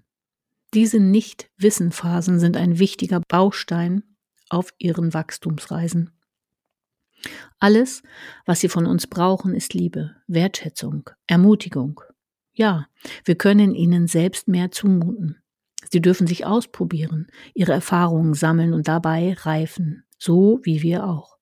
Diese 0.74 1.00
Nicht-Wissen-Phasen 1.00 2.40
sind 2.40 2.58
ein 2.58 2.80
wichtiger 2.80 3.22
Baustein 3.28 4.04
auf 4.50 4.74
ihren 4.80 5.14
Wachstumsreisen. 5.14 6.12
Alles, 7.60 8.04
was 8.46 8.60
sie 8.60 8.70
von 8.70 8.86
uns 8.86 9.08
brauchen, 9.08 9.54
ist 9.56 9.74
Liebe, 9.74 10.16
Wertschätzung, 10.28 11.10
Ermutigung. 11.28 12.02
Ja, 12.54 12.88
wir 13.24 13.36
können 13.36 13.74
ihnen 13.74 14.08
selbst 14.08 14.48
mehr 14.48 14.72
zumuten. 14.72 15.38
Sie 15.90 16.02
dürfen 16.02 16.28
sich 16.28 16.46
ausprobieren, 16.46 17.28
ihre 17.54 17.72
Erfahrungen 17.72 18.34
sammeln 18.34 18.74
und 18.74 18.88
dabei 18.88 19.34
reifen, 19.40 20.04
so 20.24 20.60
wie 20.64 20.82
wir 20.82 21.06
auch. 21.06 21.38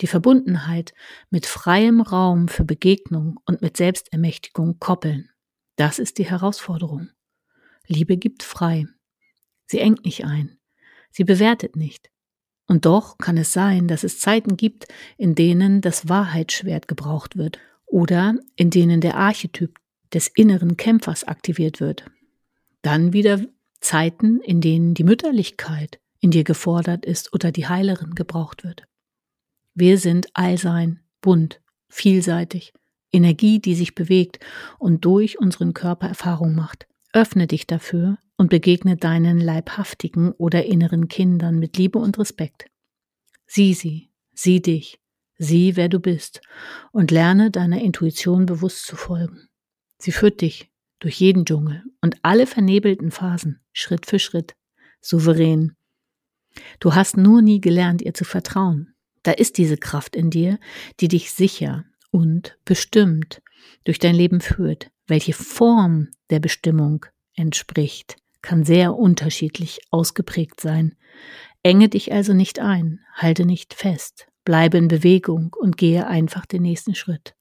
Die 0.00 0.08
Verbundenheit 0.08 0.94
mit 1.30 1.46
freiem 1.46 2.00
Raum 2.00 2.48
für 2.48 2.64
Begegnung 2.64 3.38
und 3.46 3.62
mit 3.62 3.76
Selbstermächtigung 3.76 4.78
koppeln. 4.80 5.30
Das 5.76 5.98
ist 5.98 6.18
die 6.18 6.26
Herausforderung. 6.26 7.10
Liebe 7.86 8.16
gibt 8.16 8.42
frei. 8.42 8.86
Sie 9.66 9.78
engt 9.78 10.04
nicht 10.04 10.24
ein. 10.24 10.58
Sie 11.10 11.22
bewertet 11.22 11.76
nicht. 11.76 12.10
Und 12.66 12.84
doch 12.84 13.16
kann 13.16 13.36
es 13.36 13.52
sein, 13.52 13.86
dass 13.86 14.02
es 14.02 14.18
Zeiten 14.18 14.56
gibt, 14.56 14.86
in 15.16 15.36
denen 15.36 15.80
das 15.80 16.08
Wahrheitsschwert 16.08 16.88
gebraucht 16.88 17.36
wird 17.36 17.60
oder 17.86 18.34
in 18.56 18.70
denen 18.70 19.00
der 19.00 19.16
Archetyp 19.16 19.78
des 20.12 20.26
inneren 20.26 20.76
Kämpfers 20.76 21.22
aktiviert 21.22 21.78
wird. 21.78 22.04
Dann 22.82 23.12
wieder 23.12 23.40
Zeiten, 23.80 24.40
in 24.40 24.60
denen 24.60 24.94
die 24.94 25.04
Mütterlichkeit 25.04 26.00
in 26.26 26.32
dir 26.32 26.44
gefordert 26.44 27.06
ist 27.06 27.32
oder 27.32 27.52
die 27.52 27.68
Heilerin 27.68 28.16
gebraucht 28.16 28.64
wird. 28.64 28.82
Wir 29.74 29.96
sind 29.96 30.26
Allsein, 30.34 31.00
bunt, 31.20 31.60
vielseitig, 31.88 32.72
Energie, 33.12 33.60
die 33.60 33.76
sich 33.76 33.94
bewegt 33.94 34.40
und 34.78 35.04
durch 35.04 35.38
unseren 35.38 35.72
Körper 35.72 36.08
Erfahrung 36.08 36.54
macht. 36.54 36.88
Öffne 37.12 37.46
dich 37.46 37.66
dafür, 37.66 38.18
und 38.36 38.50
begegne 38.50 38.96
deinen 38.96 39.40
leibhaftigen 39.40 40.32
oder 40.32 40.66
inneren 40.66 41.08
Kindern 41.08 41.58
mit 41.58 41.76
Liebe 41.76 41.98
und 41.98 42.18
Respekt. 42.18 42.66
Sieh 43.46 43.74
sie, 43.74 44.10
sieh 44.34 44.60
dich, 44.60 45.00
sieh, 45.38 45.76
wer 45.76 45.88
du 45.88 46.00
bist 46.00 46.40
und 46.92 47.10
lerne 47.10 47.50
deiner 47.50 47.80
Intuition 47.80 48.46
bewusst 48.46 48.86
zu 48.86 48.96
folgen. 48.96 49.48
Sie 49.98 50.12
führt 50.12 50.40
dich 50.40 50.70
durch 50.98 51.20
jeden 51.20 51.44
Dschungel 51.44 51.84
und 52.00 52.16
alle 52.22 52.46
vernebelten 52.46 53.10
Phasen, 53.10 53.60
Schritt 53.72 54.06
für 54.06 54.18
Schritt, 54.18 54.54
souverän. 55.00 55.75
Du 56.80 56.94
hast 56.94 57.16
nur 57.16 57.42
nie 57.42 57.60
gelernt, 57.60 58.02
ihr 58.02 58.14
zu 58.14 58.24
vertrauen. 58.24 58.94
Da 59.22 59.32
ist 59.32 59.58
diese 59.58 59.76
Kraft 59.76 60.14
in 60.14 60.30
dir, 60.30 60.58
die 61.00 61.08
dich 61.08 61.32
sicher 61.32 61.84
und 62.10 62.56
bestimmt 62.64 63.42
durch 63.84 63.98
dein 63.98 64.14
Leben 64.14 64.40
führt. 64.40 64.88
Welche 65.06 65.32
Form 65.32 66.08
der 66.30 66.40
Bestimmung 66.40 67.06
entspricht, 67.34 68.16
kann 68.42 68.64
sehr 68.64 68.94
unterschiedlich 68.94 69.80
ausgeprägt 69.90 70.60
sein. 70.60 70.94
Enge 71.62 71.88
dich 71.88 72.12
also 72.12 72.32
nicht 72.32 72.60
ein, 72.60 73.00
halte 73.12 73.44
nicht 73.44 73.74
fest, 73.74 74.28
bleibe 74.44 74.78
in 74.78 74.88
Bewegung 74.88 75.54
und 75.58 75.76
gehe 75.76 76.06
einfach 76.06 76.46
den 76.46 76.62
nächsten 76.62 76.94
Schritt. 76.94 77.34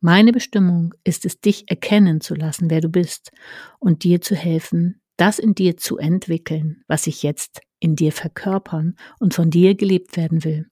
Meine 0.00 0.32
Bestimmung 0.32 0.94
ist 1.04 1.24
es, 1.24 1.40
dich 1.40 1.70
erkennen 1.70 2.20
zu 2.20 2.34
lassen, 2.34 2.68
wer 2.68 2.80
du 2.80 2.88
bist, 2.88 3.30
und 3.78 4.04
dir 4.04 4.20
zu 4.20 4.34
helfen, 4.34 5.00
das 5.16 5.38
in 5.38 5.54
dir 5.54 5.76
zu 5.76 5.98
entwickeln, 5.98 6.82
was 6.88 7.04
sich 7.04 7.22
jetzt 7.22 7.60
in 7.80 7.96
dir 7.96 8.12
verkörpern 8.12 8.96
und 9.18 9.34
von 9.34 9.50
dir 9.50 9.74
gelebt 9.74 10.16
werden 10.16 10.44
will. 10.44 10.66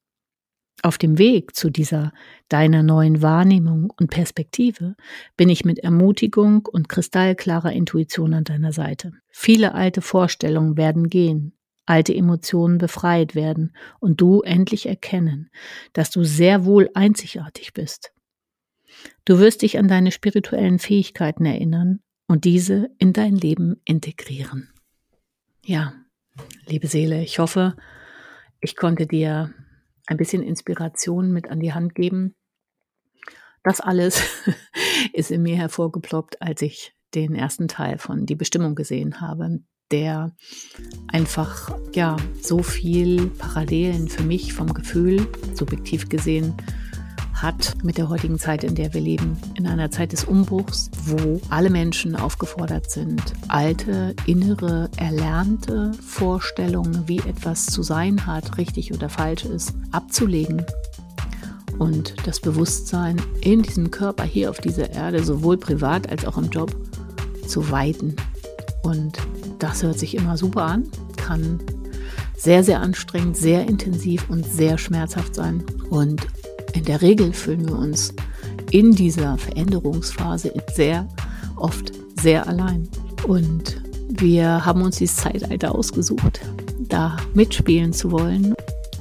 Auf 0.81 0.97
dem 0.97 1.17
Weg 1.17 1.55
zu 1.55 1.69
dieser 1.69 2.11
deiner 2.49 2.83
neuen 2.83 3.21
Wahrnehmung 3.21 3.93
und 3.97 4.09
Perspektive 4.09 4.95
bin 5.37 5.47
ich 5.47 5.63
mit 5.63 5.79
Ermutigung 5.79 6.65
und 6.65 6.89
kristallklarer 6.89 7.71
Intuition 7.71 8.33
an 8.33 8.43
deiner 8.43 8.73
Seite. 8.73 9.13
Viele 9.29 9.75
alte 9.75 10.01
Vorstellungen 10.01 10.75
werden 10.75 11.07
gehen, 11.07 11.53
alte 11.85 12.13
Emotionen 12.13 12.79
befreit 12.79 13.35
werden 13.35 13.75
und 13.99 14.19
du 14.19 14.41
endlich 14.41 14.87
erkennen, 14.87 15.49
dass 15.93 16.11
du 16.11 16.23
sehr 16.25 16.65
wohl 16.65 16.89
einzigartig 16.95 17.73
bist. 17.73 18.11
Du 19.23 19.39
wirst 19.39 19.61
dich 19.61 19.77
an 19.77 19.87
deine 19.87 20.11
spirituellen 20.11 20.79
Fähigkeiten 20.79 21.45
erinnern 21.45 22.01
und 22.33 22.45
diese 22.45 22.89
in 22.97 23.13
dein 23.13 23.35
Leben 23.35 23.79
integrieren. 23.85 24.67
Ja, 25.63 25.93
liebe 26.65 26.87
Seele, 26.87 27.21
ich 27.21 27.37
hoffe, 27.37 27.75
ich 28.59 28.75
konnte 28.75 29.05
dir 29.05 29.53
ein 30.07 30.17
bisschen 30.17 30.41
Inspiration 30.41 31.31
mit 31.31 31.51
an 31.51 31.59
die 31.59 31.73
Hand 31.73 31.93
geben. 31.93 32.33
Das 33.61 33.81
alles 33.81 34.23
ist 35.13 35.29
in 35.29 35.43
mir 35.43 35.57
hervorgeploppt, 35.57 36.41
als 36.41 36.63
ich 36.63 36.95
den 37.13 37.35
ersten 37.35 37.67
Teil 37.67 37.99
von 37.99 38.25
Die 38.25 38.33
Bestimmung 38.33 38.73
gesehen 38.73 39.21
habe, 39.21 39.59
der 39.91 40.35
einfach 41.09 41.77
ja 41.93 42.17
so 42.41 42.63
viel 42.63 43.27
Parallelen 43.27 44.07
für 44.07 44.23
mich 44.23 44.53
vom 44.53 44.73
Gefühl 44.73 45.27
subjektiv 45.53 46.09
gesehen 46.09 46.57
hat 47.43 47.75
mit 47.83 47.97
der 47.97 48.09
heutigen 48.09 48.39
Zeit, 48.39 48.63
in 48.63 48.73
der 48.73 48.93
wir 48.93 49.01
leben. 49.01 49.37
In 49.55 49.67
einer 49.67 49.91
Zeit 49.91 50.13
des 50.13 50.23
Umbruchs, 50.23 50.89
wo 51.05 51.41
alle 51.49 51.69
Menschen 51.69 52.15
aufgefordert 52.15 52.89
sind, 52.89 53.21
alte, 53.49 54.15
innere, 54.25 54.89
erlernte 54.95 55.91
Vorstellungen, 56.01 57.03
wie 57.07 57.19
etwas 57.19 57.67
zu 57.67 57.83
sein 57.83 58.25
hat, 58.25 58.57
richtig 58.57 58.93
oder 58.93 59.09
falsch 59.09 59.43
ist, 59.43 59.73
abzulegen 59.91 60.65
und 61.79 62.15
das 62.25 62.39
Bewusstsein 62.39 63.21
in 63.41 63.61
diesem 63.61 63.91
Körper 63.91 64.23
hier 64.23 64.49
auf 64.49 64.59
dieser 64.59 64.91
Erde, 64.91 65.23
sowohl 65.23 65.57
privat 65.57 66.09
als 66.09 66.25
auch 66.25 66.37
im 66.37 66.49
Job, 66.49 66.73
zu 67.45 67.69
weiten. 67.71 68.15
Und 68.83 69.17
das 69.59 69.83
hört 69.83 69.99
sich 69.99 70.15
immer 70.15 70.37
super 70.37 70.63
an, 70.63 70.85
kann 71.17 71.59
sehr, 72.37 72.63
sehr 72.63 72.79
anstrengend, 72.79 73.35
sehr 73.35 73.67
intensiv 73.67 74.29
und 74.29 74.45
sehr 74.45 74.77
schmerzhaft 74.77 75.35
sein. 75.35 75.63
Und 75.89 76.25
in 76.73 76.85
der 76.85 77.01
Regel 77.01 77.33
fühlen 77.33 77.67
wir 77.67 77.77
uns 77.77 78.13
in 78.71 78.91
dieser 78.91 79.37
Veränderungsphase 79.37 80.53
sehr 80.73 81.07
oft 81.55 81.91
sehr 82.19 82.47
allein. 82.47 82.87
Und 83.27 83.81
wir 84.09 84.65
haben 84.65 84.81
uns 84.81 84.97
dieses 84.97 85.17
Zeitalter 85.17 85.73
ausgesucht, 85.73 86.41
da 86.79 87.17
mitspielen 87.33 87.93
zu 87.93 88.11
wollen. 88.11 88.53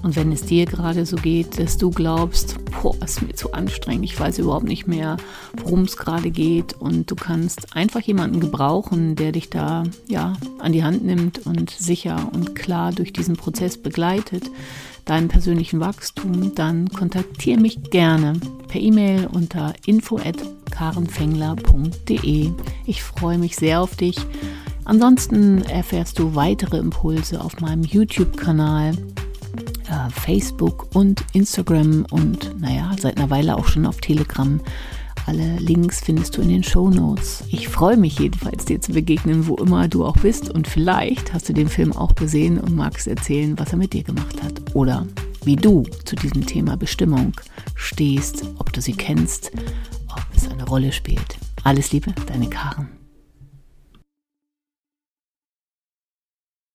Und 0.02 0.16
wenn 0.16 0.32
es 0.32 0.44
dir 0.44 0.66
gerade 0.66 1.06
so 1.06 1.16
geht, 1.16 1.60
dass 1.60 1.78
du 1.78 1.90
glaubst, 1.90 2.56
boah, 2.82 2.96
ist 3.04 3.22
mir 3.22 3.34
zu 3.34 3.52
anstrengend, 3.52 4.04
ich 4.04 4.18
weiß 4.18 4.40
überhaupt 4.40 4.66
nicht 4.66 4.88
mehr, 4.88 5.16
worum 5.62 5.82
es 5.82 5.96
gerade 5.96 6.32
geht 6.32 6.74
und 6.74 7.08
du 7.08 7.14
kannst 7.14 7.76
einfach 7.76 8.00
jemanden 8.00 8.40
gebrauchen, 8.40 9.14
der 9.14 9.30
dich 9.30 9.48
da 9.48 9.84
ja 10.08 10.32
an 10.58 10.72
die 10.72 10.82
Hand 10.82 11.04
nimmt 11.04 11.46
und 11.46 11.70
sicher 11.70 12.28
und 12.32 12.56
klar 12.56 12.90
durch 12.90 13.12
diesen 13.12 13.36
Prozess 13.36 13.78
begleitet, 13.78 14.50
deinem 15.04 15.28
persönlichen 15.28 15.80
Wachstum, 15.80 16.54
dann 16.54 16.88
kontaktiere 16.88 17.60
mich 17.60 17.82
gerne 17.90 18.32
per 18.68 18.80
E-Mail 18.80 19.28
unter 19.32 19.74
info@karenfengler.de. 19.86 22.50
Ich 22.86 23.02
freue 23.02 23.38
mich 23.38 23.56
sehr 23.56 23.80
auf 23.80 23.96
dich. 23.96 24.16
Ansonsten 24.84 25.62
erfährst 25.62 26.18
du 26.18 26.34
weitere 26.34 26.76
Impulse 26.78 27.40
auf 27.40 27.60
meinem 27.60 27.84
YouTube-Kanal, 27.84 28.96
äh, 29.88 30.10
Facebook 30.10 30.88
und 30.94 31.24
Instagram 31.32 32.04
und 32.10 32.60
naja, 32.60 32.90
seit 32.98 33.16
einer 33.16 33.30
Weile 33.30 33.56
auch 33.56 33.68
schon 33.68 33.86
auf 33.86 34.00
Telegram. 34.00 34.60
Alle 35.26 35.56
Links 35.58 36.00
findest 36.00 36.36
du 36.36 36.42
in 36.42 36.48
den 36.48 36.64
Show 36.64 36.90
Notes. 36.90 37.44
Ich 37.48 37.68
freue 37.68 37.96
mich 37.96 38.18
jedenfalls, 38.18 38.64
dir 38.64 38.80
zu 38.80 38.92
begegnen, 38.92 39.46
wo 39.46 39.54
immer 39.56 39.86
du 39.88 40.04
auch 40.04 40.16
bist. 40.16 40.50
Und 40.50 40.66
vielleicht 40.66 41.32
hast 41.32 41.48
du 41.48 41.52
den 41.52 41.68
Film 41.68 41.92
auch 41.92 42.14
gesehen 42.14 42.58
und 42.58 42.74
magst 42.74 43.06
erzählen, 43.06 43.58
was 43.58 43.72
er 43.72 43.78
mit 43.78 43.92
dir 43.92 44.02
gemacht 44.02 44.42
hat. 44.42 44.74
Oder 44.74 45.06
wie 45.44 45.56
du 45.56 45.84
zu 46.04 46.16
diesem 46.16 46.44
Thema 46.44 46.76
Bestimmung 46.76 47.32
stehst, 47.74 48.44
ob 48.58 48.72
du 48.72 48.80
sie 48.80 48.94
kennst, 48.94 49.52
ob 50.08 50.24
es 50.36 50.48
eine 50.48 50.66
Rolle 50.66 50.92
spielt. 50.92 51.38
Alles 51.62 51.92
Liebe, 51.92 52.12
deine 52.26 52.48
Karen. 52.48 53.01